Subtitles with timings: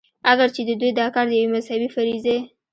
[0.31, 2.37] اګر چې د دوي دا کار د يوې مذهبي فريضې